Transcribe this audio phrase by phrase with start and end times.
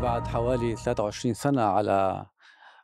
[0.00, 2.26] بعد حوالي 23 سنة على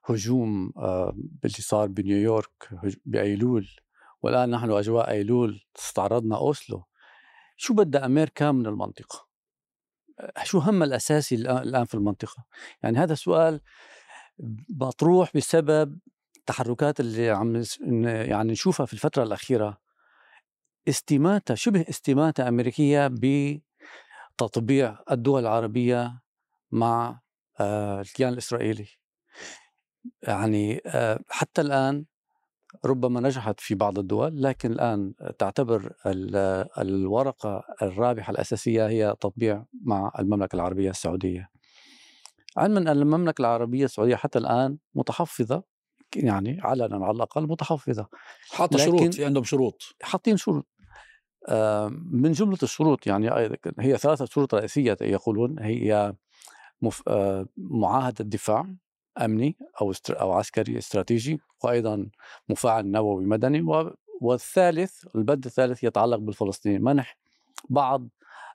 [0.04, 2.70] هجوم آه، باللي صار بنيويورك
[3.04, 3.68] بأيلول
[4.22, 6.84] والآن نحن أجواء أيلول استعرضنا أوسلو
[7.56, 9.28] شو بدها أمريكا من المنطقة؟
[10.20, 12.44] آه، شو هم الأساسي الآن في المنطقة؟
[12.82, 13.60] يعني هذا سؤال
[14.68, 15.98] مطروح بسبب
[16.36, 17.62] التحركات اللي عم
[18.04, 19.78] يعني نشوفها في الفترة الأخيرة
[20.88, 23.10] استماتة شبه استماتة أمريكية
[24.38, 26.25] بتطبيع الدول العربية
[26.76, 27.20] مع
[27.60, 28.86] آه، الكيان الإسرائيلي.
[30.22, 32.04] يعني آه، حتى الآن
[32.84, 35.92] ربما نجحت في بعض الدول لكن الآن تعتبر
[36.78, 41.50] الورقة الرابحة الأساسية هي تطبيع مع المملكة العربية السعودية.
[42.56, 45.62] علما أن المملكة العربية السعودية حتى الآن متحفظة
[46.16, 48.08] يعني علنا على الأقل متحفظة.
[48.50, 49.82] حاطة شروط في عندهم شروط.
[50.02, 50.66] حاطين شروط.
[51.48, 53.30] آه، من جملة الشروط يعني
[53.78, 56.14] هي ثلاثة شروط رئيسية يقولون هي
[57.08, 58.66] آه، معاهدة دفاع
[59.20, 62.08] أمني أو أو عسكري استراتيجي وأيضا
[62.48, 63.64] مفاعل نووي مدني
[64.20, 67.18] والثالث البند الثالث يتعلق بالفلسطينيين منح
[67.68, 68.08] بعض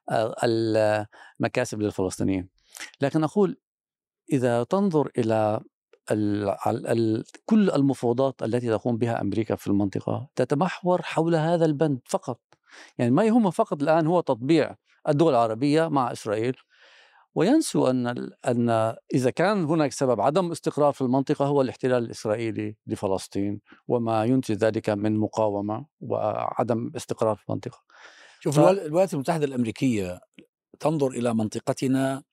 [0.10, 2.50] آه، المكاسب للفلسطينيين.
[3.02, 3.58] لكن أقول
[4.32, 5.62] إذا تنظر إلى
[6.12, 12.40] ال ال كل المفاوضات التي تقوم بها أمريكا في المنطقة تتمحور حول هذا البند فقط.
[12.98, 14.76] يعني ما يهم فقط الآن هو تطبيع
[15.10, 16.56] الدول العربية مع إسرائيل
[17.36, 18.08] وينسوا أن
[18.48, 18.70] أن
[19.14, 24.90] إذا كان هناك سبب عدم استقرار في المنطقة هو الاحتلال الإسرائيلي لفلسطين وما ينتج ذلك
[24.90, 27.80] من مقاومة وعدم استقرار في المنطقة.
[28.40, 28.60] شوف ف...
[28.60, 30.20] الولايات المتحدة الأمريكية
[30.80, 32.24] تنظر إلى منطقتنا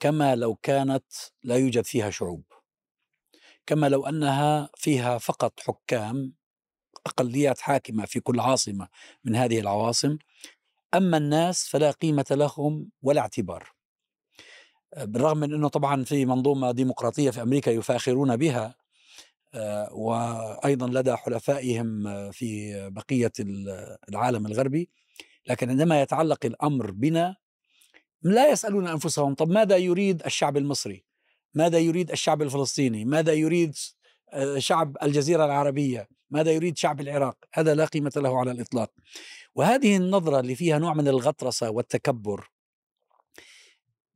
[0.00, 1.04] كما لو كانت
[1.44, 2.44] لا يوجد فيها شعوب
[3.66, 6.34] كما لو أنها فيها فقط حكام
[7.06, 8.88] أقليات حاكمة في كل عاصمة
[9.24, 10.18] من هذه العواصم
[10.94, 13.75] أما الناس فلا قيمة لهم ولا اعتبار.
[14.96, 18.74] بالرغم من أنه طبعا في منظومة ديمقراطية في أمريكا يفاخرون بها
[19.54, 23.32] آه، وأيضا لدى حلفائهم في بقية
[24.08, 24.90] العالم الغربي.
[25.48, 27.36] لكن عندما يتعلق الأمر بنا
[28.22, 31.04] لا يسألون أنفسهم طب ماذا يريد الشعب المصري؟
[31.54, 33.74] ماذا يريد الشعب الفلسطيني؟ ماذا يريد
[34.32, 38.90] آه، شعب الجزيرة العربية؟ ماذا يريد شعب العراق؟ هذا لا قيمة له على الإطلاق.
[39.54, 42.48] وهذه النظرة اللي فيها نوع من الغطرسة والتكبر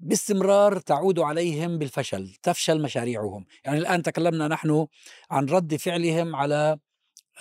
[0.01, 3.47] باستمرار تعود عليهم بالفشل تفشل مشاريعهم.
[3.65, 4.87] يعني الآن تكلمنا نحن
[5.31, 6.79] عن رد فعلهم على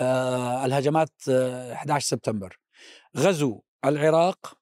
[0.02, 2.60] آه، الهجمات 11 آه، سبتمبر.
[3.18, 4.58] غزو العراق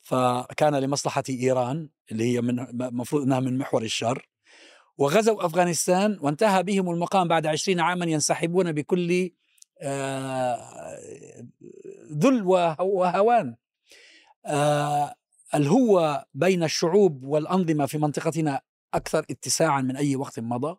[0.00, 4.28] فكان لمصلحة إيران اللي هي من المفروض أنها من محور الشر.
[4.98, 9.30] وغزوا أفغانستان وانتهى بهم المقام بعد عشرين عاما ينسحبون بكل
[9.80, 10.98] آه،
[12.12, 12.42] ذل
[12.80, 13.56] وهوان.
[15.54, 18.60] الهوة بين الشعوب والأنظمة في منطقتنا
[18.94, 20.76] أكثر اتساعا من أي وقت مضى؟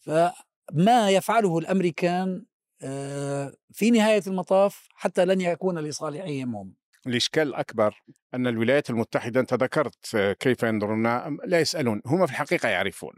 [0.00, 2.44] فما يفعله الأمريكان
[2.82, 6.74] آه، في نهاية المطاف حتى لن يكون لصالحهم هم.
[7.06, 8.02] الإشكال الأكبر
[8.34, 11.02] أن الولايات المتحدة أنت ذكرت آه، كيف ينظرون
[11.44, 13.12] لا يسألون هم في الحقيقة يعرفون.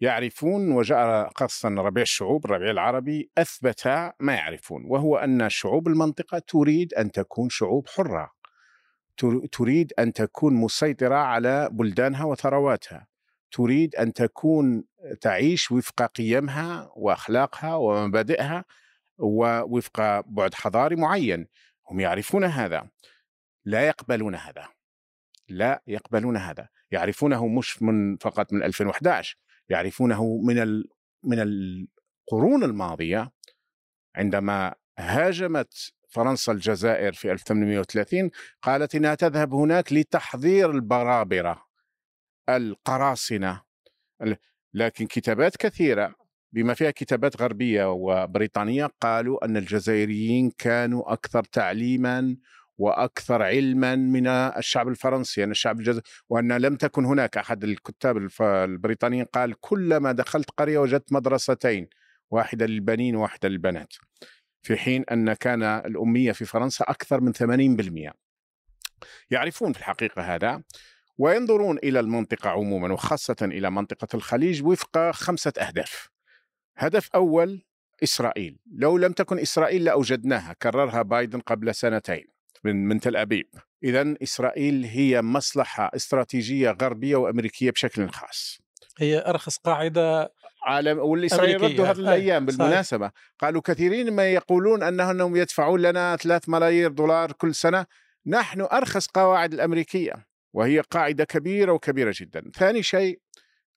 [0.00, 3.88] يعرفون وجاء قصا ربيع الشعوب الربيع العربي أثبت
[4.20, 8.30] ما يعرفون وهو أن شعوب المنطقة تريد أن تكون شعوب حرة.
[9.52, 13.06] تريد أن تكون مسيطرة على بلدانها وثرواتها.
[13.50, 14.84] تريد أن تكون
[15.20, 18.64] تعيش وفق قيمها وأخلاقها ومبادئها
[19.18, 21.46] ووفق بعد حضاري معين.
[21.90, 22.88] هم يعرفون هذا.
[23.64, 24.68] لا يقبلون هذا.
[25.48, 26.68] لا يقبلون هذا.
[26.90, 29.36] يعرفونه مش من فقط من 2011
[29.68, 30.88] يعرفونه من ال
[31.24, 33.32] من القرون الماضية
[34.16, 38.30] عندما هاجمت فرنسا الجزائر في 1830
[38.62, 41.66] قالت إنها تذهب هناك لتحضير البرابرة
[42.48, 43.62] القراصنة
[44.74, 46.14] لكن كتابات كثيرة
[46.52, 52.36] بما فيها كتابات غربية وبريطانية قالوا أن الجزائريين كانوا أكثر تعليما
[52.78, 59.24] وأكثر علما من الشعب الفرنسي يعني الشعب الجزائري وأن لم تكن هناك أحد الكتاب البريطانيين
[59.24, 61.88] قال كلما دخلت قرية وجدت مدرستين
[62.30, 63.94] واحدة للبنين وواحدة للبنات.
[64.62, 67.32] في حين أن كان الأمية في فرنسا أكثر من
[68.12, 68.12] 80%
[69.30, 70.62] يعرفون في الحقيقة هذا
[71.18, 76.08] وينظرون إلى المنطقة عموما وخاصة إلى منطقة الخليج وفق خمسة أهداف.
[76.76, 77.62] هدف أول
[78.02, 78.58] إسرائيل.
[78.72, 82.24] لو لم تكن إسرائيل لأوجدناها كررها بايدن قبل سنتين
[82.64, 83.48] من من تل أبيب.
[83.84, 88.58] إذا إسرائيل هي مصلحة استراتيجية غربية وأمريكية بشكل خاص.
[88.98, 90.32] هي أرخص قاعدة
[90.68, 93.06] عالم والاسرائيليين ردوا هذه الأيام بالمناسبة.
[93.06, 93.34] صحيح.
[93.38, 97.86] قالوا كثيرين ما يقولون أنهم يدفعون لنا 3 ملايير دولار كل سنة.
[98.26, 102.50] نحن أرخص قواعد الأمريكية وهي قاعدة كبيرة وكبيرة جدا.
[102.54, 103.20] ثاني شيء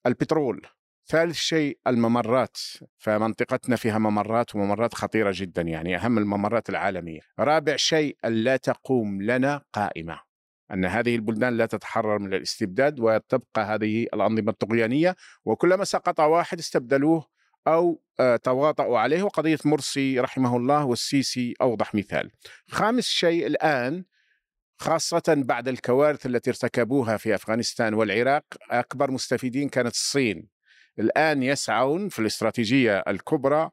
[0.06, 0.62] البترول
[1.08, 2.58] ثالث شيء الممرات
[2.98, 7.20] فمنطقتنا فيها ممرات وممرات خطيرة جدا يعني أهم الممرات العالمية.
[7.40, 10.31] رابع شيء ألا تقوم لنا قائمة.
[10.74, 15.16] أن هذه البلدان لا تتحرر من الاستبداد وتبقى هذه الأنظمة الطغيانية
[15.46, 17.26] وكلما سقط واحد استبدلوه
[17.68, 19.24] أو آه، تواطؤوا عليه.
[19.24, 22.32] وقضية مرسي رحمه الله والسيسي أوضح مثال.
[22.68, 24.04] خامس شيء الآن
[24.78, 30.48] خاصة بعد الكوارث التي ارتكبوها في أفغانستان والعراق أكبر مستفيدين كانت الصين.
[31.00, 33.70] الآن يسعون في الاستراتيجية الكبرى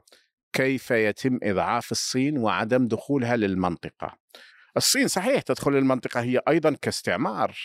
[0.52, 4.18] كيف يتم إضعاف الصين وعدم دخولها للمنطقة.
[4.78, 7.56] الصين صحيح تدخل للمنطقة هي أيضا كاستعمار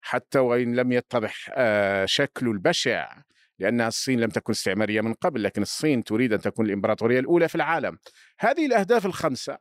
[0.00, 3.22] حتى وإن لم يتضح آه، شكل البشع
[3.58, 7.54] لأن الصين لم تكن استعمارية من قبل لكن الصين تريد أن تكون الإمبراطورية الأولى في
[7.54, 7.98] العالم.
[8.38, 9.58] هذه الأهداف الخمسة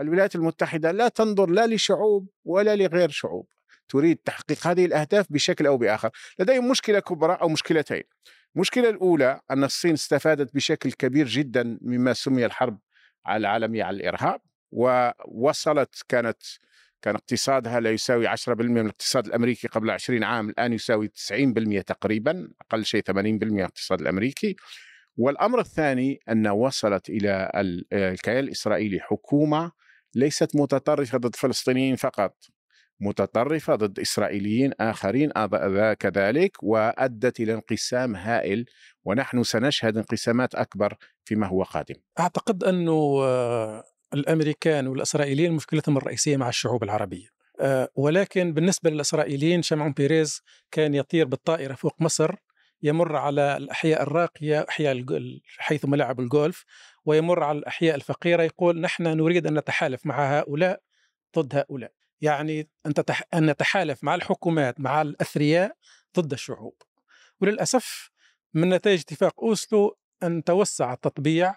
[0.00, 3.48] الولايات المتحدة لا تنظر لا لشعوب ولا لغير شعوب.
[3.88, 6.10] تريد تحقيق هذه الأهداف بشكل أو بآخر.
[6.38, 8.02] لديهم مشكلة كبرى أو مشكلتين.
[8.56, 12.78] المشكلة الأولى أن الصين استفادت بشكل كبير جدا مما سمي الحرب
[13.28, 14.40] العالمية على الإرهاب.
[14.76, 16.42] ووصلت كانت
[17.02, 22.48] كان اقتصادها لا يساوي 10% من الاقتصاد الأمريكي قبل 20 عام الآن يساوي 90% تقريبا
[22.60, 24.56] أقل شيء 80% من الاقتصاد الأمريكي
[25.16, 27.50] والأمر الثاني أن وصلت إلى
[27.92, 29.72] الكيان الإسرائيلي حكومة
[30.14, 32.36] ليست متطرفة ضد فلسطينيين فقط
[33.00, 35.32] متطرفة ضد إسرائيليين آخرين
[35.98, 38.64] كذلك وأدت إلى انقسام هائل
[39.04, 41.94] ونحن سنشهد انقسامات أكبر فيما هو قادم.
[42.20, 43.84] أعتقد أنه آه،
[44.14, 47.36] الأمريكان والإسرائيليين مشكلتهم الرئيسية مع الشعوب العربية.
[47.60, 52.34] آه، ولكن بالنسبة للإسرائيليين شمعون بيريز كان يطير بالطائرة فوق مصر
[52.82, 55.04] يمر على الأحياء الراقية أحياء
[55.58, 56.64] حيث ملاعب الجولف
[57.04, 60.80] ويمر على الأحياء الفقيرة يقول نحن نريد أن نتحالف مع هؤلاء
[61.38, 62.68] ضد هؤلاء يعني.
[63.34, 65.76] أن نتحالف مع الحكومات مع الأثرياء
[66.18, 66.82] ضد الشعوب
[67.40, 68.10] وللأسف
[68.54, 71.54] من نتائج اتفاق أوسلو أن توسع التطبيع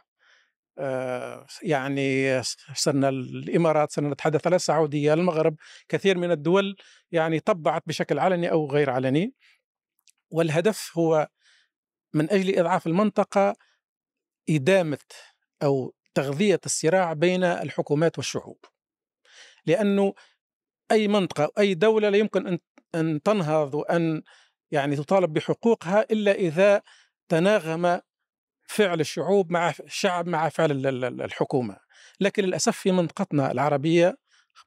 [1.63, 2.41] يعني
[2.75, 5.55] صرنا الإمارات صرنا نتحدث على السعودية المغرب
[5.89, 6.75] كثير من الدول
[7.11, 9.33] يعني طبعت بشكل علني أو غير علني.
[10.31, 11.27] والهدف هو
[12.13, 13.55] من أجل إضعاف المنطقة
[14.49, 14.97] إدامة
[15.63, 18.65] أو تغذية الصراع بين الحكومات والشعوب.
[19.65, 20.13] لأنه
[20.91, 22.59] أي منطقة أو أي دولة لا يمكن أن
[22.95, 24.21] أن تنهض وأن
[24.71, 26.81] يعني تطالب بحقوقها إلا إذا
[27.29, 28.01] تناغم
[28.69, 30.85] فعل الشعوب مع الشعب مع فعل
[31.21, 31.77] الحكومة.
[32.19, 34.17] لكن للأسف في منطقتنا العربية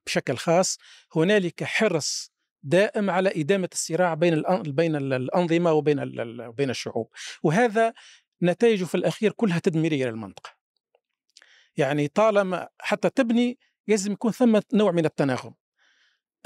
[0.06, 0.78] بشكل خاص
[1.16, 2.32] هنالك حرص
[2.62, 6.04] دائم على إدامة الصراع بين بين الأنظمة وبين
[6.50, 7.08] بين الشعوب.
[7.42, 7.92] وهذا
[8.42, 10.50] نتائجه في الأخير كلها تدميرية للمنطقة.
[11.76, 13.58] يعني طالما حتى تبني
[13.88, 15.54] لازم يكون ثم نوع من التناغم.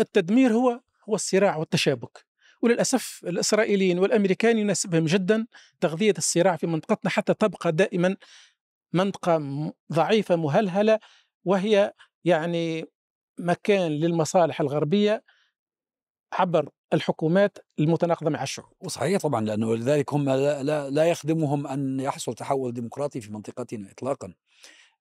[0.01, 2.27] التدمير هو هو الصراع والتشابك.
[2.63, 5.47] وللأسف الإسرائيليين والأمريكان يناسبهم جدا
[5.81, 8.17] تغذية الصراع في منطقتنا حتى تبقى دائما
[8.93, 9.39] منطقة
[9.93, 10.99] ضعيفة مهلهلة
[11.45, 11.93] وهي
[12.25, 12.85] يعني
[13.39, 15.23] مكان للمصالح الغربية
[16.33, 18.73] عبر الحكومات المتناقضة مع الشعوب.
[18.81, 23.91] وصحيح طبعا لأنه لذلك هم لا, لا, لا يخدمهم أن يحصل تحول ديمقراطي في منطقتنا
[23.91, 24.35] إطلاقا.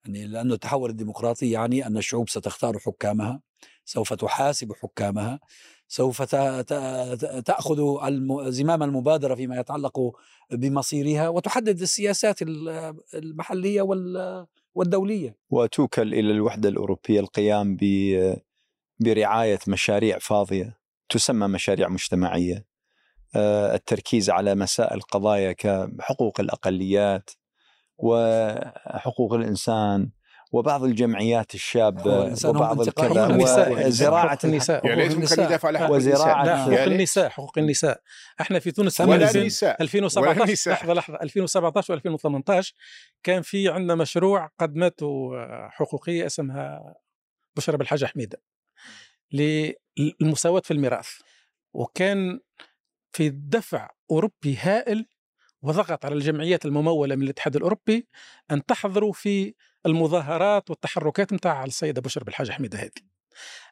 [0.05, 3.41] يعني لأن التحول الديمقراطي يعني أن الشعوب ستختار حكامها
[3.85, 5.39] سوف تحاسب حكامها.
[5.87, 6.21] سوف
[7.45, 7.81] تأخذ
[8.49, 9.99] زمام المبادرة فيما يتعلق
[10.51, 12.39] بمصيرها وتحدد السياسات
[13.13, 13.81] المحلية
[14.75, 15.37] والدولية.
[15.49, 17.77] وتوكل إلى الوحدة الأوروبية القيام
[18.99, 20.77] برعاية مشاريع فاضية
[21.09, 22.65] تسمى مشاريع مجتمعية.
[23.35, 27.29] آه، التركيز على مسائل قضايا كحقوق الأقليات
[27.97, 30.09] وحقوق الإنسان
[30.51, 33.27] وبعض الجمعيات الشابه وبعض الكذا
[33.87, 36.45] وزراعة النساء يعني ليش يدافع عن حقوق النساء.
[36.45, 38.01] لا حقوق يعني النساء حقوق النساء.
[38.41, 42.71] إحنا في تونس ولا النساء 2017 لحظه لحظه 2017 و2018
[43.23, 45.31] كان في عندنا مشروع قدمته
[45.69, 46.95] حقوقية اسمها
[47.57, 48.41] بشرى بالحاج حميدة
[49.31, 51.09] للمساواة في الميراث.
[51.73, 52.39] وكان
[53.11, 55.05] في دفع أوروبي هائل
[55.61, 58.07] وضغط على الجمعيات الممولة من الاتحاد الأوروبي
[58.51, 59.53] أن تحضروا في
[59.85, 63.05] المظاهرات والتحركات متاع السيدة بشر بالحاج حميدة هادي.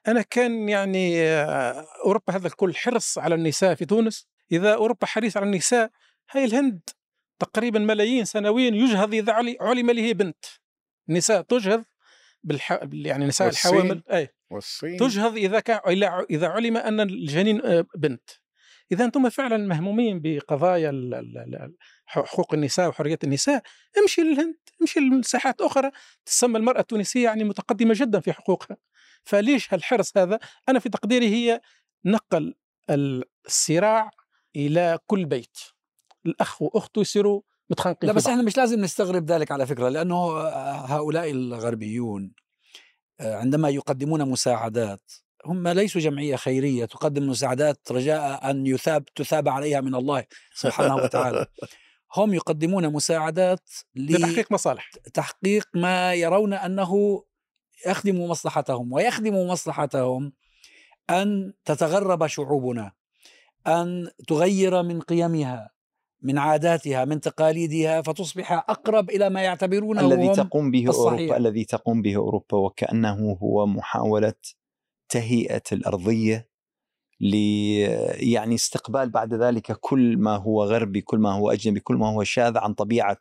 [0.07, 4.27] أنا كان يعني آه، أوروبا هذا الكل حرص على النساء في تونس.
[4.51, 5.91] إذا أوروبا حريص على النساء
[6.31, 6.81] هاي الهند
[7.39, 10.45] تقريبا ملايين سنويا يجهض إذا علم له بنت.
[11.09, 11.83] النساء تجهض
[12.43, 12.79] بالح...
[12.93, 14.29] يعني نساء الحوامل أي.
[14.49, 14.97] والصين.
[14.97, 15.79] تجهض إذا كان
[16.29, 18.29] إذا علم أن الجنين آه، بنت.
[18.91, 20.91] إذا أنتم فعلا مهمومين بقضايا
[22.05, 23.63] حقوق النساء وحريه النساء
[23.97, 24.57] امشي للهند.
[24.83, 25.91] امشي لساحات أخرى
[26.25, 28.77] تسمى المرأة التونسية يعني متقدمة جدا في حقوقها.
[29.23, 31.61] فليش هالحرص هذا؟ أنا في تقديري هي
[32.05, 32.53] نقل
[32.89, 34.11] الصراع
[34.55, 35.57] إلى كل بيت.
[36.25, 38.27] الأخ وأخته يصيروا متخانقين لا بس.
[38.27, 40.39] إحنا مش لازم نستغرب ذلك على فكرة لأنه
[40.85, 42.33] هؤلاء الغربيون
[43.19, 45.11] آه، عندما يقدمون مساعدات
[45.45, 50.23] هم ليسوا جمعية خيرية تقدم مساعدات رجاء أن يثاب تثاب عليها من الله
[50.53, 51.45] سبحانه وتعالى.
[52.15, 57.23] هم يقدمون مساعدات لتحقيق مصالح لتحقيق ما يرون أنه
[57.87, 60.33] يخدم مصلحتهم ويخدم مصلحتهم
[61.09, 62.91] أن تتغرب شعوبنا
[63.67, 65.69] أن تغير من قيمها
[66.21, 71.19] من عاداتها من تقاليدها فتصبح أقرب إلى ما يعتبرونه الذي تقوم به الصحيح.
[71.19, 74.33] اوروبا الذي تقوم به أوروبا وكأنه هو محاولة
[75.09, 76.52] تهيئة الأرضية ل
[77.19, 82.23] يعني استقبال بعد ذلك كل ما هو غربي، كل ما هو أجنبي، كل ما هو
[82.23, 83.17] شاذ عن طبيعة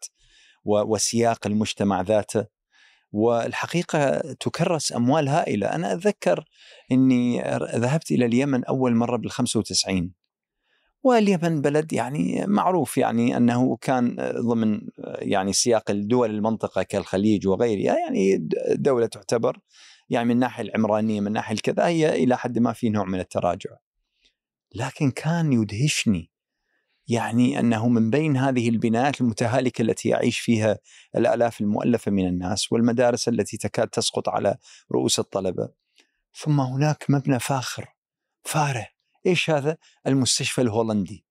[0.64, 2.46] و- وسياق المجتمع ذاته.
[3.12, 6.44] والحقيقة تكرس أموال هائلة، أنا أتذكر
[6.92, 7.42] إني
[7.76, 10.12] ذهبت إلى اليمن أول مرة بال 95
[11.04, 14.80] واليمن بلد يعني معروف يعني أنه كان ضمن
[15.18, 19.58] يعني سياق الدول المنطقة كالخليج وغيرها يعني دولة تعتبر
[20.12, 23.70] يعني من الناحيه العمرانية من الناحيه الكذا هي إلى حد ما في نوع من التراجع.
[24.74, 26.30] لكن كان يدهشني
[27.08, 30.78] يعني أنه من بين هذه البنايات المتهالكة التي يعيش فيها
[31.16, 34.56] الآلاف المؤلفة من الناس والمدارس التي تكاد تسقط على
[34.92, 35.68] رؤوس الطلبة
[36.34, 37.94] ثم هناك مبنى فاخر
[38.44, 38.88] فارع
[39.26, 39.76] إيش هذا؟
[40.06, 41.26] المستشفى الهولندي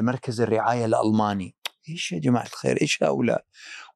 [0.00, 1.56] مركز الرعاية الألماني
[1.88, 3.44] إيش يا جماعة الخير إيش هؤلاء؟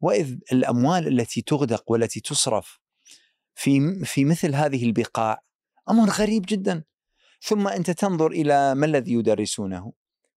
[0.00, 2.80] وإذ الأموال التي تغدق والتي تصرف
[3.60, 5.42] في في مثل هذه البقاع
[5.90, 6.84] أمر غريب جدا.
[7.42, 9.92] ثم أنت تنظر إلى ما الذي يدرسونه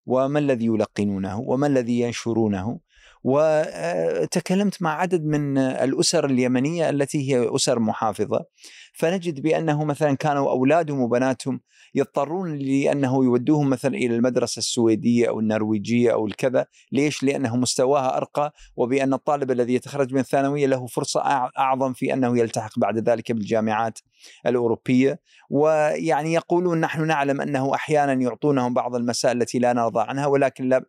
[0.06, 2.80] وما الذي يلقنونه وما الذي ينشرونه.
[3.24, 8.46] وتكلمت مع عدد من الأسر اليمنية التي هي أسر محافظة
[8.94, 11.62] فنجد بأنه مثلا كانوا أولادهم وبناتهم
[11.96, 18.54] يضطرون لأنه يودوهم مثلا إلى المدرسة السويدية أو النرويجية أو الكذا، ليش؟ لأنه مستواها أرقى
[18.76, 23.32] وبأن الطالب الذي يتخرج من الثانوية له فرصة أع- أعظم في أنه يلتحق بعد ذلك
[23.32, 24.00] بالجامعات
[24.46, 30.70] الأوروبية، ويعني يقولون نحن نعلم أنه أحيانا يعطونهم بعض المسائل التي لا نرضى عنها ولكن
[30.70, 30.86] لا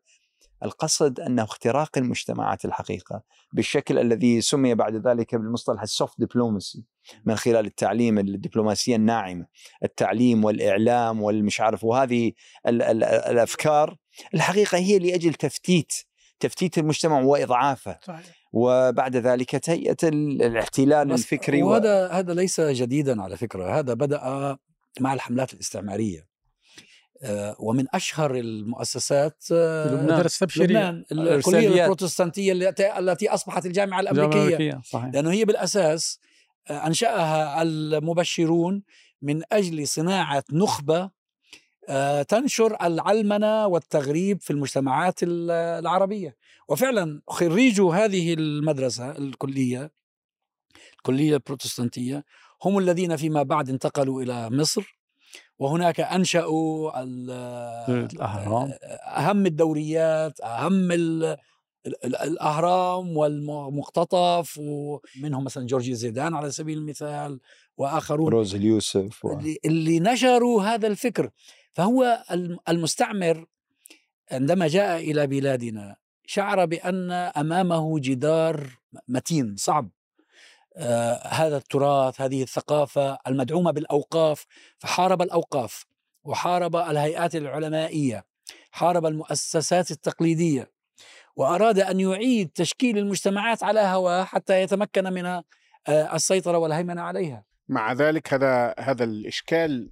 [0.63, 6.85] القصد أنه اختراق المجتمعات الحقيقة بالشكل الذي سمي بعد ذلك بالمصطلح السوفت دبلوماسي
[7.25, 9.47] من خلال التعليم الدبلوماسية الناعمة،
[9.85, 12.33] التعليم والإعلام والمش عارف وهذه
[12.69, 13.97] ال ال الأفكار
[14.35, 15.93] الحقيقة هي لأجل تفتيت
[16.41, 18.27] تفتيت المجتمع وإضعافه صحيح.
[18.53, 21.69] وبعد ذلك تهيئه ال- الاحتلال الفكري و...
[21.69, 24.57] وهذا هذا ليس جديدا على فكرة هذا بدأ
[25.01, 26.34] مع الحملات الاستعمارية
[27.59, 30.05] ومن أشهر المؤسسات آه، لبنان.
[30.05, 31.81] مدارس تبشيريه لبنان الكلية الإرساليات.
[31.81, 36.21] البروتستانتية التي التي أصبحت الجامعة الأمريكية الأمريكية صحيح لأنه هي بالأساس
[36.71, 38.83] آه، أنشأها المبشرون
[39.23, 41.11] من أجل صناعة نخبة
[41.89, 46.37] آه، تنشر العلمنة والتغريب في المجتمعات ال- العربية
[46.69, 49.93] وفعلا خريجو هذه المدرسة الكلية
[50.97, 52.25] الكلية البروتستانتية
[52.65, 54.99] هم الذين فيما بعد انتقلوا إلى مصر
[55.59, 57.31] وهناك أنشأوا ال-
[58.15, 58.73] الأهرام.
[59.17, 61.25] أهم الدوريات أهم ال
[61.87, 67.41] ال- ال- الأهرام والمقتطف ومنهم مثلا جورجي زيدان على سبيل المثال
[67.77, 69.29] وآخرون روز اليوسف و...
[69.65, 71.31] اللي, نشروا هذا الفكر
[71.73, 73.47] فهو الم- المستعمر
[74.33, 78.67] عندما جاء إلى بلادنا شعر بأن أمامه جدار
[79.09, 79.91] متين صعب
[80.77, 84.47] آه هذا التراث هذه الثقافة المدعومة بالأوقاف
[84.79, 85.85] فحارب الأوقاف
[86.25, 88.25] وحارب الهيئات العلمائية
[88.71, 90.71] حارب المؤسسات التقليدية
[91.37, 95.43] وأراد أن يعيد تشكيل المجتمعات على هواه حتى يتمكن من آه،
[95.89, 97.45] السيطرة والهيمنة عليها.
[97.69, 99.91] مع ذلك هذا هذا الإشكال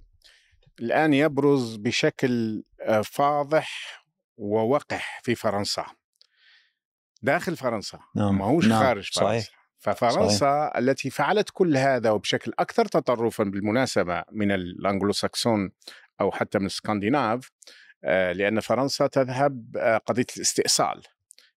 [0.79, 4.03] الآن يبرز بشكل آه، فاضح
[4.37, 5.85] ووقح في فرنسا.
[7.21, 8.83] داخل فرنسا نعم ما هوش نعم.
[8.83, 9.21] خارج فرنسا.
[9.21, 10.77] صحيح ففرنسا صحيح.
[10.77, 15.71] التي فعلت كل هذا وبشكل أكثر تطرفا بالمناسبة من الأنجلوساكسون
[16.21, 17.51] أو حتى من السكندناف
[18.03, 21.01] آه، لأن فرنسا تذهب آه، قضية الاستئصال.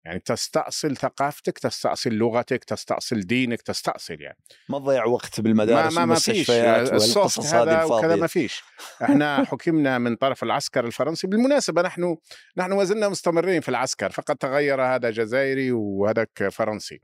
[0.05, 4.37] يعني تستأصل ثقافتك تستأصل لغتك تستأصل دينك تستأصل يعني.
[4.69, 8.27] ما تضيع وقت ما بالمدارس ما ما فيش والمستشفيات السوفت والقصص هذه هذا وكذا ما
[8.27, 8.63] فيش.
[9.03, 11.27] إحنا حكمنا من طرف العسكر الفرنسي.
[11.27, 12.17] بالمناسبة نحن
[12.57, 17.01] نحن وزلنا مستمرين في العسكر فقط تغير هذا جزائري وهذاك فرنسي.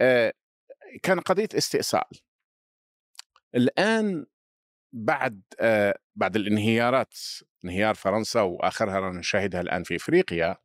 [0.00, 0.32] آه،
[1.02, 2.04] كان قضية استئصال.
[3.54, 4.26] الآن
[4.92, 7.14] بعد آه، بعد الانهيارات
[7.64, 10.56] انهيار فرنسا وآخرها نشاهدها الآن في إفريقيا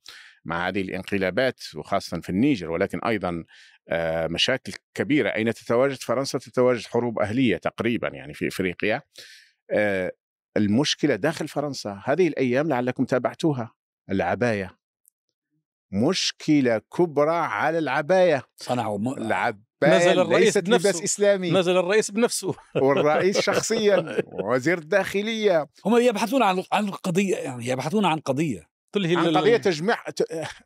[0.46, 3.44] مع هذه الانقلابات وخاصة في النيجر ولكن أيضا
[3.90, 5.30] آه، مشاكل كبيرة.
[5.30, 9.02] أين تتواجد فرنسا؟ تتواجد حروب أهلية تقريبا يعني في إفريقيا.
[9.72, 10.12] آه،
[10.58, 13.74] المشكلة داخل فرنسا هذه الأيام لعلكم تابعتوها
[14.10, 14.78] العباية.
[15.92, 18.44] مشكلة كبرى على العباية.
[18.56, 19.08] صنعوا م...
[19.08, 20.90] العبايه نزل الرئيس ليست بنفسه.
[20.90, 21.52] لباس إسلامي.
[21.52, 22.54] نزل الرئيس بنفسه.
[22.76, 25.68] والرئيس شخصيا ووزير الداخلية.
[25.86, 28.74] هم يبحثون عن عن قضية يعني يبحثون عن قضية.
[28.92, 30.24] تلهي عن قضية تجمع ت-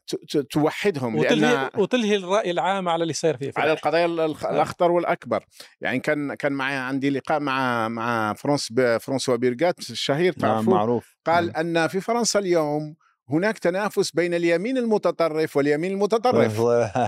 [0.08, 4.20] ت- ت- توحدهم وتلهي لأن وتلهي الرأي العام على اللي صاير فيه على القضايا ال-
[4.20, 5.44] الخ- الأخطر والأكبر.
[5.82, 10.74] يعني كان كان معي عندي لقاء مع مع فرانس ب- فرانسوا بيرغات الشهير نعم تعرفوه
[10.74, 11.16] معروف.
[11.26, 12.96] قال أن في فرنسا اليوم
[13.30, 16.60] هناك تنافس بين اليمين المتطرف واليمين المتطرف.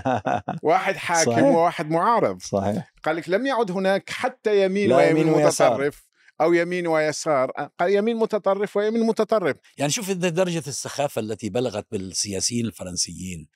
[0.63, 1.43] واحد حاكم صحيح.
[1.43, 2.41] وواحد معارض.
[2.41, 2.93] صحيح.
[3.03, 5.71] قال لك لم يعد هناك حتى يمين ويمين يمين ويسار.
[5.71, 6.09] متطرف
[6.41, 7.51] أو يمين ويسار.
[7.79, 9.55] قال يمين متطرف ويمين متطرف.
[9.77, 13.47] يعني شوف إذا درجة السخافة التي بلغت بالسياسيين الفرنسيين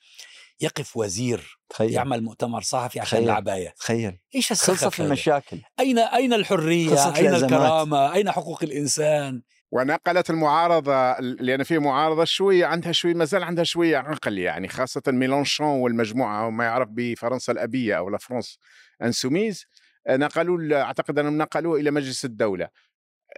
[0.60, 1.90] يقف وزير تخيل.
[1.90, 3.30] يعمل مؤتمر صحفي عشان تخيل.
[3.30, 3.74] العباية.
[3.78, 4.18] تخيل.
[4.34, 5.60] إيش خلصت؟ المشاكل.
[5.80, 7.34] أين أين الحرية؟ أين.
[7.34, 9.42] الكرامة؟ أين حقوق الإنسان؟
[9.74, 15.02] ونقلت المعارضة لأن في معارضة شوية عندها شوية ما زال عندها شوية عقل يعني خاصة
[15.06, 18.58] ميلانشون والمجموعة وما يعرف بفرنسا الأبية أو لا فرنسا
[19.02, 19.66] إنسوميز.
[20.08, 22.68] نقلوا أعتقد أنهم نقلوه إلى مجلس الدولة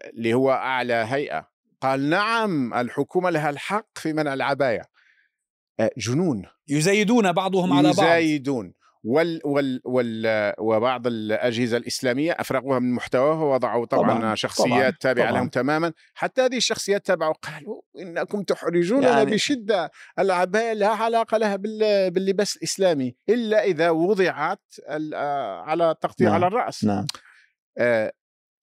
[0.04, 1.48] اللي هو أعلى هيئة.
[1.80, 4.82] قال نعم الحكومة لها الحق في منع العباية.
[5.80, 6.46] آه، جنون.
[6.68, 7.98] يزايدون بعضهم على بعض.
[7.98, 8.74] يزايدون.
[9.06, 15.26] وال وال وال وبعض الأجهزة الإسلامية أفرغوها من محتواها ووضعوا طبعا, طبعاً، شخصيات طبعاً، تابعه
[15.28, 15.38] طبعاً.
[15.38, 15.92] لهم تماما.
[16.14, 19.90] حتى هذه الشخصيات تابعوا قالوا إنكم تحرجوننا يعني- بشدة.
[20.18, 24.62] العبايه لا علاقة لها بال- باللباس الإسلامي إلا إذا وضعت
[25.14, 26.84] آه، على تغطية نعم، على الرأس.
[26.84, 27.06] نعم.
[27.78, 28.12] آه،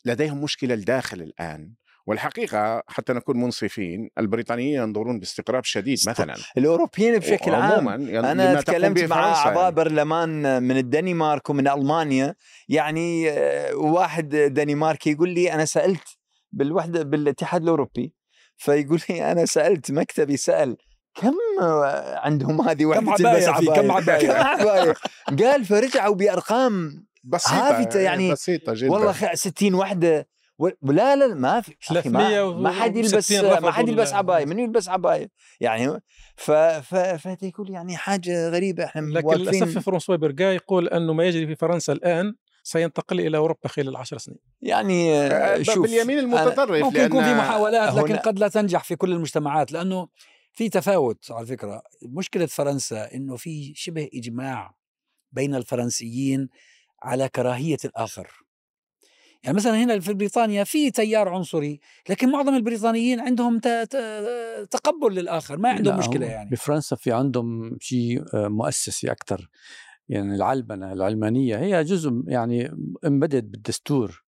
[0.05, 1.73] لديهم مشكلة الداخل الآن.
[2.05, 9.33] والحقيقة حتى نكون منصفين البريطانيين ينظرون باستقراب شديد مثلا الأوروبيين بشكل عام أنا تكلمت مع
[9.33, 9.75] اعضاء يعني.
[9.75, 12.35] برلمان من الدنمارك ومن ألمانيا
[12.69, 16.07] يعني آه، واحد دنماركي يقول لي أنا سألت
[16.51, 18.13] بالوحدة بالاتحاد الأوروبي
[18.57, 20.77] فيقول لي أنا سألت مكتبي سأل
[21.15, 24.93] كم آه، عندهم هذه وحده عباية تلبس في؟ كم عباية؟ كم عباية
[25.39, 30.27] قال فرجعوا بأرقام بسيطة هافته يعني بسيطة جدا والله خ- 60 وحده
[30.59, 33.31] و- لا لا ما في أخي ما, 360 ما حد يلبس
[33.63, 36.01] ما حد يلبس عباية من يلبس عباية؟ يعني
[36.35, 41.23] ف ف فهذا يقول يعني حاجة غريبة إحنا لكن للأسف فرانسوا بيرغا يقول أنه ما
[41.23, 44.37] يجري في فرنسا الآن سينتقل إلى أوروبا خلال عشر سنين.
[44.61, 48.95] يعني آه، آه، شوف باليمين المتطرف ممكن يكون في محاولات لكن قد لا تنجح في
[48.95, 50.07] كل المجتمعات لأنه
[50.53, 51.81] في تفاوت على فكرة.
[52.01, 54.75] مشكلة فرنسا إنه في شبه إجماع
[55.31, 56.49] بين الفرنسيين
[57.03, 58.42] على كراهية الآخر.
[59.43, 61.79] يعني مثلا هنا في بريطانيا في تيار عنصري
[62.09, 66.49] لكن معظم البريطانيين عندهم ت- ت- تقبل للآخر ما عندهم مشكلة يعني.
[66.49, 69.49] بفرنسا في عندهم شيء آه، مؤسسي أكثر
[70.09, 72.71] يعني العلمنة العلمانية هي جزء يعني
[73.05, 74.23] امبدد بالدستور.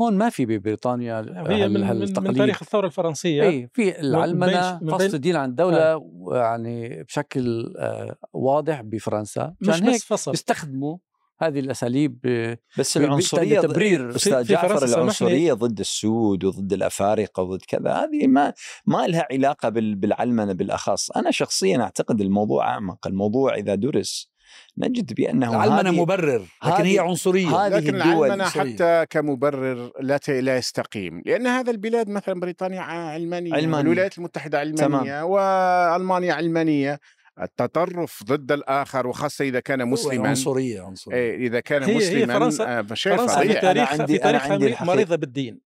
[0.00, 2.34] هون ما في ببريطانيا هي هال- من, من.
[2.34, 3.42] تاريخ الثورة الفرنسية.
[3.42, 6.00] إي في العلمنة فصل الدين عن الدولة
[6.32, 9.54] يعني بشكل آه، واضح بفرنسا.
[9.60, 10.30] مش بس فصل.
[10.30, 10.98] بيستخدموا
[11.38, 14.84] هذه الأساليب ب- بس العنصرية لتبرير في- أستاذ جعفر.
[14.84, 18.52] العنصرية ضد السود وضد الأفارقة وضد كذا هذه ما
[18.86, 21.10] ما لها علاقة بال- بالعلمنة بالأخص.
[21.10, 23.06] أنا شخصيا أعتقد الموضوع أعمق.
[23.06, 24.30] الموضوع إذا درس
[24.78, 27.48] نجد بأنه العلمنة مبرر لكن هي عنصرية.
[27.66, 28.74] هذه لكن عنصرية.
[28.74, 31.22] حتى كمبرر لا لا يستقيم.
[31.26, 33.78] لأن هذا البلاد مثلا بريطانيا ع- علمانية علمانية.
[33.78, 37.00] والولايات المتحدة علمانية وألمانيا علمانية.
[37.42, 42.34] التطرف ضد الآخر وخاصة إذا كان مسلما عنصرية عنصرية إيه، إذا كان هي- هي مسلما
[42.50, 44.84] فرنسا- آه، شيء فرنسا في فظيع أنا تاريخها في تاريخها.
[44.84, 45.60] مريضة بالدين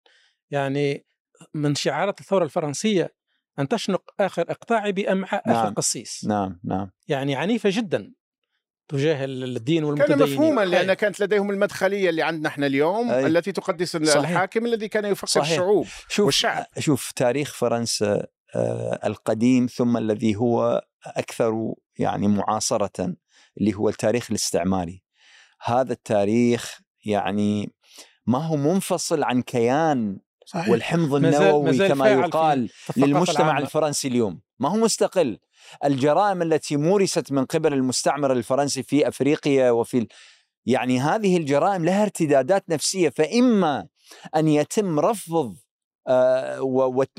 [0.50, 1.06] يعني
[1.54, 3.14] من شعارات الثورة الفرنسية
[3.58, 5.74] أن تشنق آخر إقطاعي بامعاء آخر نعم.
[5.74, 8.12] قسيس نعم نعم يعني عنيفة جدا
[8.88, 10.66] تجاه الدين كان والمتدينين مفهوما أي.
[10.68, 13.26] لأن كانت لديهم المدخلية اللي عندنا إحنا اليوم أي.
[13.26, 14.16] التي تقدس صحيح.
[14.16, 15.50] الحاكم الذي كان يفكر صحيح.
[15.50, 16.66] الشعوب شوف والشعب.
[16.78, 18.26] شوف تاريخ فرنسا
[18.56, 23.14] آه، القديم ثم الذي هو أكثر يعني معاصرة
[23.58, 25.02] اللي هو التاريخ الاستعماري
[25.62, 27.72] هذا التاريخ يعني
[28.26, 30.68] ما هو منفصل عن كيان صحيح.
[30.68, 33.60] والحمض النووي ما زال كما يقال للمجتمع العامة.
[33.60, 35.38] الفرنسي اليوم ما هو مستقل
[35.84, 40.06] الجرائم التي مورست من قبل المستعمر الفرنسي في أفريقيا وفي.
[40.66, 43.86] يعني هذه الجرائم لها ارتدادات نفسية فإما
[44.36, 45.56] أن يتم رفض
[46.08, 46.62] آه،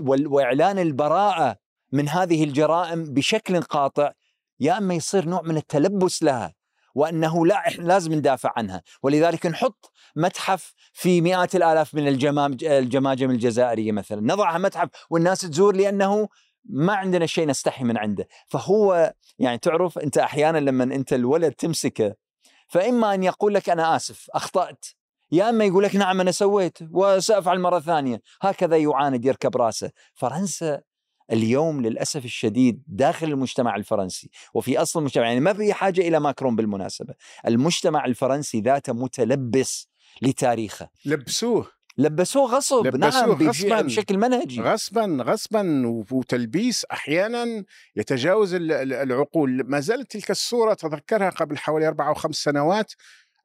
[0.01, 1.57] وإعلان البراءة
[1.91, 4.11] من هذه الجرائم بشكل قاطع
[4.59, 6.53] يا أما يصير نوع من التلبس لها
[6.95, 8.81] وأنه لا إحنا لازم ندافع عنها.
[9.03, 14.21] ولذلك نحط متحف في مئات الآلاف من الجماج الجماجم الجزائرية مثلا.
[14.21, 16.27] نضعها متحف والناس تزور لأنه
[16.65, 18.27] ما عندنا شيء نستحي من عنده.
[18.47, 22.15] فهو يعني تعرف أنت أحيانا لما أنت الولد تمسكه
[22.67, 24.85] فإما أن يقول لك أنا آسف أخطأت
[25.31, 28.21] يا أما يقول لك نعم أنا سويت وسأفعل مرة ثانية.
[28.41, 29.91] هكذا يعاند يركب رأسه.
[30.13, 30.81] فرنسا
[31.31, 36.55] اليوم للأسف الشديد داخل المجتمع الفرنسي وفي أصل المجتمع يعني ما في حاجة إلى ماكرون
[36.55, 37.13] بالمناسبة
[37.47, 39.87] المجتمع الفرنسي ذاته متلبس
[40.21, 40.89] لتاريخه.
[41.05, 41.67] لبسوه.
[41.97, 43.81] لبسوه غصب لبسوه نعم غصباً.
[43.81, 44.61] بشكل منهجي.
[44.61, 47.63] غصبا غصبا وتلبيس أحيانا
[47.95, 49.63] يتجاوز ال- ال- العقول.
[49.65, 52.93] ما زالت تلك الصورة تذكرها قبل حوالي أربع أو خمس سنوات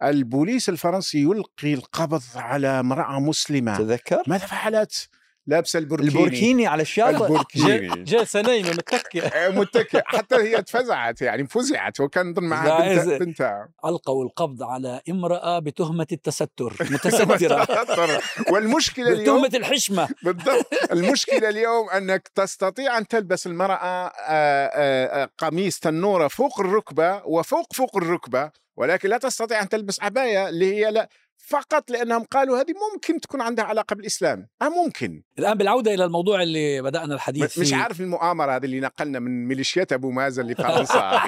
[0.02, 3.78] البوليس الفرنسي يلقي القبض على امرأة مسلمة.
[3.78, 5.08] تذكر؟ ماذا فعلت؟
[5.46, 6.08] لابسه البوركيني.
[6.08, 8.04] البوركيني على الشاطئ البوركيني.
[8.04, 10.02] جالسه نايمه متكئه متكئ.
[10.04, 12.00] حتى هي اتفزعت يعني فزعت.
[12.00, 16.76] وكان ضمن معها بنت بنتها ألقوا القبض على امرأة بتهمة التستر.
[16.90, 18.20] متسترة.
[18.50, 20.08] والمشكلة اليوم بتهمة الحشمة.
[20.22, 20.66] بالضبط.
[20.92, 27.72] المشكلة اليوم أنك تستطيع أن تلبس المرأة آه، آه، آه، قميص تنورة فوق الركبة وفوق
[27.72, 31.08] فوق الركبة ولكن لا تستطيع أن تلبس عباية اللي هي لا
[31.48, 34.48] فقط لأنهم قالوا هذه ممكن تكون عندها علاقة بالإسلام.
[34.62, 35.22] آه ممكن.
[35.38, 37.76] الآن بالعودة إلى الموضوع اللي بدأنا الحديث مش فيه.
[37.76, 41.20] عارف المؤامرة هذه اللي نقلنا من ميليشيات أبو مازن لفرنسا.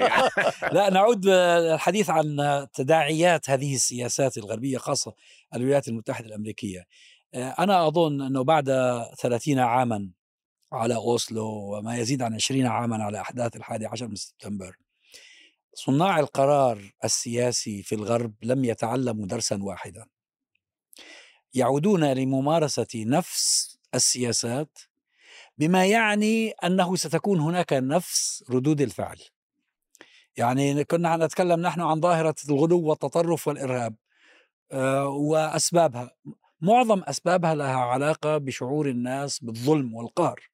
[0.72, 2.36] لا نعود الحديث عن
[2.74, 5.14] تداعيات هذه السياسات الغربية خاصة
[5.54, 6.84] الولايات المتحدة الأمريكية.
[7.34, 8.66] أنا أظن أنه بعد
[9.18, 10.10] 30 عاما
[10.72, 14.76] على أوسلو وما يزيد عن 20 عاما على أحداث الحادي عشر من سبتمبر
[15.78, 20.06] صناع القرار السياسي في الغرب لم يتعلموا درسا واحدا.
[21.54, 24.78] يعودون لممارسة نفس السياسات
[25.58, 29.18] بما يعني أنه ستكون هناك نفس ردود الفعل.
[30.36, 33.94] يعني كنا نتكلم نحن عن ظاهرة الغلو والتطرف والإرهاب
[34.72, 36.10] آه، وأسبابها.
[36.60, 40.50] معظم أسبابها لها علاقة بشعور الناس بالظلم والقهر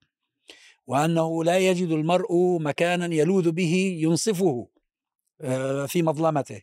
[0.87, 4.69] وأنه لا يجد المرء مكانا يلوذ به ينصفه.
[5.87, 6.63] في مظلمته.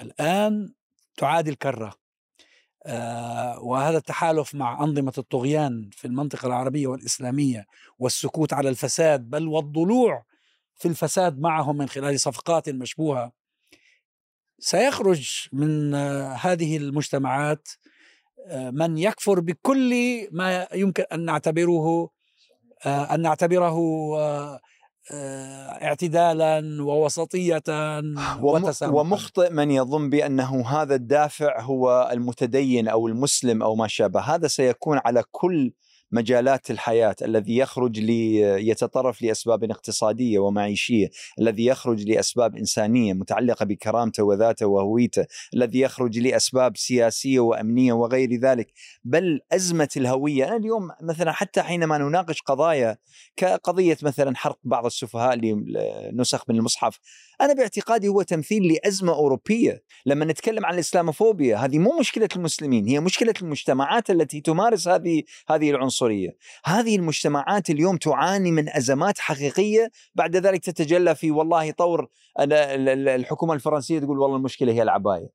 [0.00, 0.74] الآن
[1.16, 1.94] تعاد الكرة.
[2.86, 7.66] آه، وهذا التحالف مع أنظمة الطغيان في المنطقة العربية والإسلامية
[7.98, 10.24] والسكوت على الفساد بل والضلوع
[10.76, 13.32] في الفساد معهم من خلال صفقات مشبوهة
[14.58, 17.68] سيخرج من آه، هذه المجتمعات
[18.46, 19.92] آه، من يكفر بكل
[20.32, 22.10] ما يمكن أن نعتبره
[22.86, 23.78] آه، أن نعتبره
[24.18, 24.60] آه، آه،
[25.82, 28.96] اعتدالا ووسطية وم- وتسامحا.
[29.00, 35.00] ومخطئ من يظن بأنه هذا الدافع هو المتدين أو المسلم أو ما شابه، هذا سيكون
[35.04, 35.72] على كل
[36.12, 44.66] مجالات الحياة الذي يخرج ليتطرف لأسباب اقتصادية ومعيشية، الذي يخرج لأسباب إنسانية متعلقة بكرامته وذاته
[44.66, 48.72] وهويته، الذي يخرج لأسباب سياسية وأمنية وغير ذلك،
[49.04, 52.98] بل أزمة الهوية، أنا اليوم مثلا حتى حينما نناقش قضايا
[53.36, 55.36] كقضية مثلا حرق بعض السفهاء
[56.12, 56.98] لنسخ من المصحف
[57.40, 63.00] أنا باعتقادي هو تمثيل لأزمة أوروبية، لما نتكلم عن الإسلاموفوبيا هذه مو مشكلة المسلمين، هي
[63.00, 70.36] مشكلة المجتمعات التي تمارس هذه هذه العنصرية، هذه المجتمعات اليوم تعاني من أزمات حقيقية بعد
[70.36, 72.08] ذلك تتجلى في والله طور
[72.40, 75.28] ال- ال- ال- الحكومة الفرنسية تقول والله المشكلة هي العباية،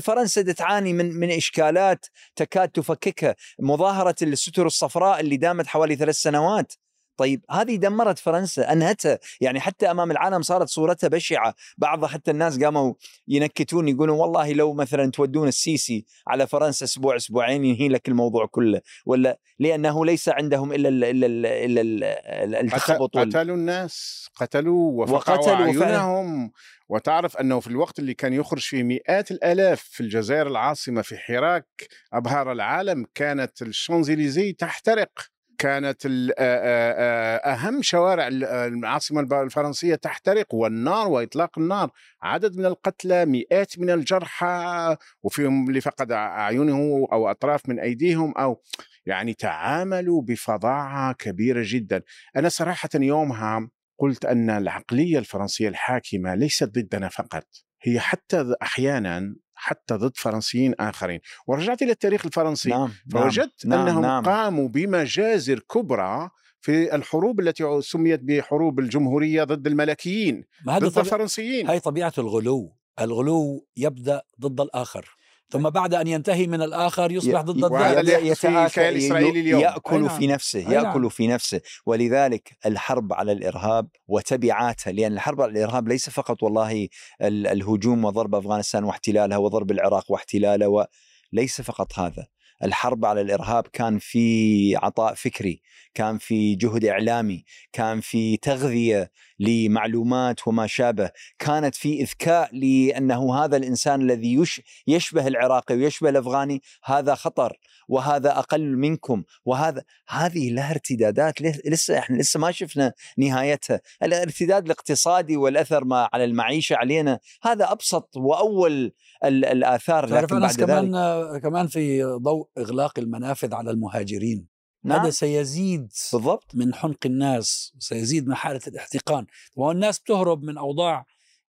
[0.00, 6.72] فرنسا تعاني من من إشكالات تكاد تفككها، مظاهرة الستر الصفراء اللي دامت حوالي ثلاث سنوات
[7.18, 12.58] طيب هذه دمرت فرنسا انهتها يعني حتى أمام العالم صارت صورتها بشعة بعض حتى الناس
[12.64, 12.94] قاموا
[13.28, 18.80] ينكتون يقولون والله لو مثلا تودون السيسي على فرنسا أسبوع أسبوعين ينهي لك الموضوع كله
[19.06, 25.02] ولا لأنه ليس عندهم إلا ال إلا ال إلا ال- ال- التخبط قتلوا الناس قتلوا
[25.02, 25.98] وفقعوا وقتلوا فعلاً.
[25.98, 26.52] عيونهم
[26.88, 31.66] وتعرف أنه في الوقت اللي كان يخرج فيه مئات الآلاف في الجزائر العاصمة في حراك
[32.12, 35.10] أبهار العالم كانت الشانزليزيه تحترق
[35.58, 41.90] كانت ال- آ- آ- آ- أهم شوارع ال- العاصمه الب- الفرنسية تحترق والنار وإطلاق النار
[42.22, 48.62] عدد من القتلى مئات من الجرحى وفيهم اللي فقد أعينه أو أطراف من أيديهم أو
[49.06, 52.02] يعني تعاملوا بفظاعة كبيرة جدا.
[52.36, 57.46] أنا صراحة يومها قلت أن العقلية الفرنسية الحاكمة ليست ضدنا فقط
[57.82, 59.34] هي حتى أحيانا
[59.68, 61.20] حتى ضد فرنسيين آخرين.
[61.46, 62.70] ورجعت إلى التاريخ الفرنسي.
[62.70, 64.24] نعم فوجدت نعم أنهم نعم.
[64.24, 71.68] قاموا بمجازر كبرى في الحروب التي سميت بحروب الجمهورية ضد الملكيين ضد طبيعة الفرنسيين.
[71.68, 72.76] هاي طبيعة الغلو.
[73.00, 75.17] الغلو يبدأ ضد الآخر.
[75.50, 77.58] ثم بعد أن ينتهي من الآخر يصبح ضد
[78.00, 78.32] الذات في
[78.66, 79.60] الكيان الإسرائيلي اليوم.
[79.60, 80.18] يأكل أي نعم.
[80.18, 81.08] في نفسه أي يأكل نعم.
[81.08, 86.88] في نفسه ولذلك الحرب على الإرهاب وتبعاتها لأن الحرب على الإرهاب ليس فقط والله
[87.22, 90.86] ال- الهجوم وضرب أفغانستان واحتلالها وضرب العراق واحتلاله
[91.32, 92.26] وليس فقط هذا
[92.64, 95.62] الحرب على الإرهاب كان في عطاء فكري،
[95.94, 101.10] كان في جهد إعلامي، كان في تغذية لمعلومات وما شابه.
[101.38, 108.38] كانت في إذكاء لأنه هذا الإنسان الذي يش يشبه العراقي ويشبه الأفغاني هذا خطر وهذا
[108.38, 113.80] أقل منكم وهذا هذه لها ارتدادات لسه إحنا لسه ما شفنا نهايتها.
[114.02, 118.92] الارتداد الاقتصادي والأثر ما على المعيشة علينا هذا أبسط وأول
[119.24, 124.57] الآثار لكن بعد كمان ذلك كمان في ضوء إغلاق المنافذ على المهاجرين.
[124.84, 125.00] نعم.
[125.00, 126.54] هذا سيزيد بالضبط.
[126.54, 129.26] من حنق الناس؟ وسيزيد من حالة الاحتقان.
[129.56, 131.06] والناس بتهرب من أوضاع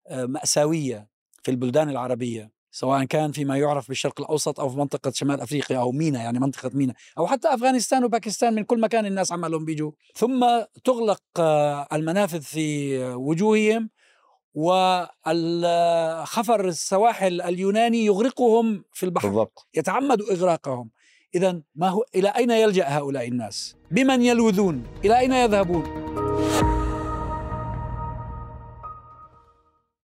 [0.08, 1.08] آه، مأساوية
[1.44, 5.92] في البلدان العربية سواء كان فيما يعرف بالشرق الأوسط أو في منطقة شمال أفريقيا أو
[5.92, 9.92] مينا يعني منطقة مينا أو حتى أفغانستان وباكستان من كل مكان الناس عمالهم بيجوا.
[10.16, 10.46] ثم
[10.84, 13.90] تغلق آه، المنافذ في وجوههم
[14.54, 19.68] وخفر السواحل اليوناني يغرقهم في البحر بالضبط.
[19.74, 20.90] يتعمد إغراقهم.
[21.36, 25.84] إذا ما هو إلى أين يلجأ هؤلاء الناس؟ بمن يلوذون؟ إلى أين يذهبون؟